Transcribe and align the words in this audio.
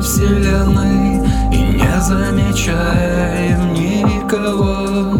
вселенной 0.00 1.26
И 1.52 1.58
не 1.58 2.00
замечаем 2.00 3.74
никого. 3.74 5.18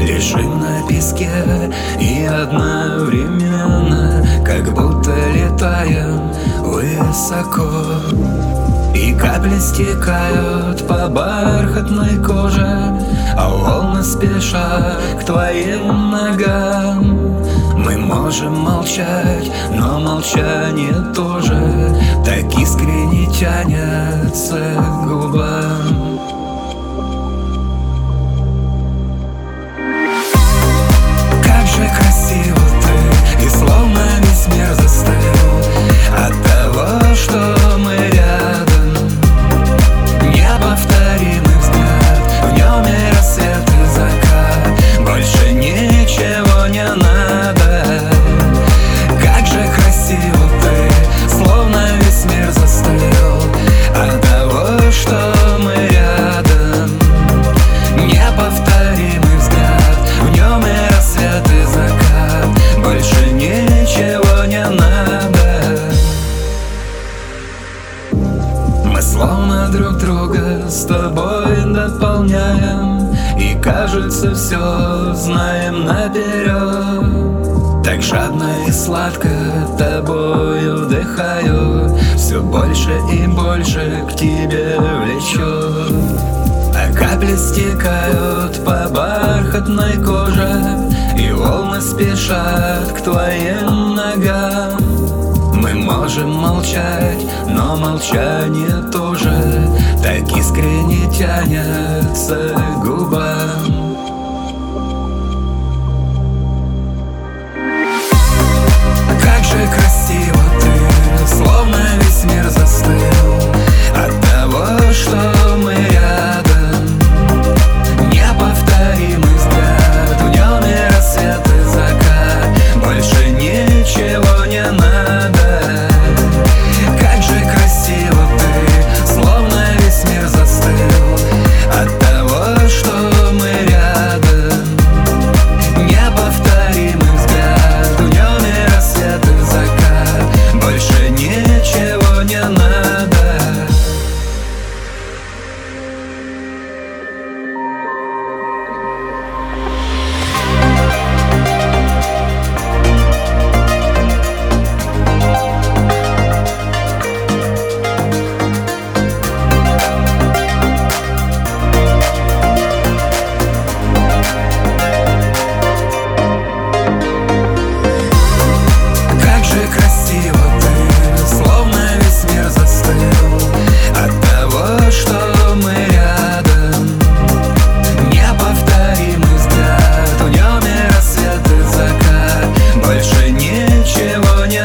Лежим 0.00 0.60
на 0.60 0.86
песке 0.88 1.28
и 2.00 2.24
одновременно 2.24 4.24
Как 4.44 4.72
будто 4.74 5.12
летаем 5.34 6.32
высоко. 6.62 7.68
И 8.94 9.12
капли 9.14 9.58
стекают 9.58 10.86
по 10.86 11.08
бархатной 11.08 12.16
коже 12.24 13.00
А 13.36 13.48
волны 13.48 14.02
спешат 14.02 15.00
к 15.20 15.24
твоим 15.24 16.10
ногам. 16.10 17.36
Мы 17.76 17.98
можем 17.98 18.58
молчать, 18.58 19.50
но 19.70 20.00
молчание 20.00 20.94
тоже 21.14 21.65
тянется 23.38 24.58
к 24.78 25.06
губам 25.06 25.95
с 70.68 70.84
тобой 70.84 71.56
дополняем 71.66 73.14
И 73.38 73.54
кажется 73.62 74.34
все 74.34 75.14
знаем 75.14 75.84
наперед 75.84 77.84
Так 77.84 78.02
жадно 78.02 78.50
и 78.66 78.72
сладко 78.72 79.28
тобою 79.78 80.84
вдыхаю 80.84 81.96
Все 82.16 82.40
больше 82.40 82.92
и 83.12 83.26
больше 83.26 84.04
к 84.08 84.16
тебе 84.16 84.76
влечет 84.78 85.92
а 86.78 86.92
капли 86.92 87.34
стекают 87.36 88.62
по 88.62 88.86
бархатной 88.90 89.94
коже 90.04 90.50
И 91.18 91.32
волны 91.32 91.80
спешат 91.80 92.92
к 92.92 93.00
твоим 93.00 93.94
ногам. 93.94 94.78
Мы 95.54 95.72
можем 95.72 96.32
молчать, 96.32 97.24
но 97.48 97.76
молчание 97.76 98.90
тоже 98.92 99.70
Так 100.02 100.36
искренне 100.36 101.10
тянется 101.10 102.54
губам 102.84 103.75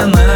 i'm 0.01 0.09
amar. 0.13 0.30